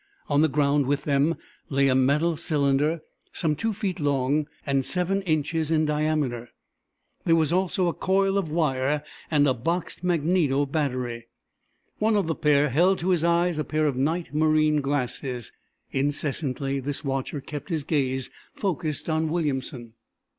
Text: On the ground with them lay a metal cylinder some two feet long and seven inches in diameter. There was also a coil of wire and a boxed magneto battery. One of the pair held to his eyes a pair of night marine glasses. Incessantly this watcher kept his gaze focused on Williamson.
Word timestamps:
On 0.29 0.41
the 0.41 0.47
ground 0.49 0.87
with 0.87 1.03
them 1.03 1.35
lay 1.69 1.87
a 1.87 1.93
metal 1.93 2.35
cylinder 2.35 3.01
some 3.33 3.55
two 3.55 3.71
feet 3.71 3.99
long 3.99 4.47
and 4.65 4.83
seven 4.83 5.21
inches 5.21 5.69
in 5.69 5.85
diameter. 5.85 6.49
There 7.25 7.35
was 7.35 7.53
also 7.53 7.87
a 7.87 7.93
coil 7.93 8.35
of 8.35 8.49
wire 8.49 9.03
and 9.29 9.47
a 9.47 9.53
boxed 9.53 10.03
magneto 10.03 10.65
battery. 10.65 11.27
One 11.99 12.15
of 12.15 12.25
the 12.25 12.33
pair 12.33 12.69
held 12.69 12.97
to 12.97 13.09
his 13.09 13.23
eyes 13.23 13.59
a 13.59 13.63
pair 13.63 13.85
of 13.85 13.95
night 13.95 14.33
marine 14.33 14.81
glasses. 14.81 15.51
Incessantly 15.91 16.79
this 16.79 17.05
watcher 17.05 17.39
kept 17.39 17.69
his 17.69 17.83
gaze 17.83 18.31
focused 18.55 19.07
on 19.07 19.29
Williamson. 19.29 19.93